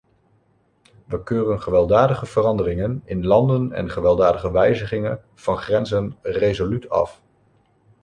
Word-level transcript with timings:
Wij 1.05 1.23
keuren 1.23 1.61
gewelddadige 1.61 2.25
veranderingen 2.25 3.01
in 3.05 3.25
landen 3.25 3.71
en 3.71 3.89
gewelddadige 3.89 4.51
wijzigingen 4.51 5.23
van 5.33 5.57
grenzen 5.57 6.17
resoluut 6.21 6.89
af. 6.89 7.21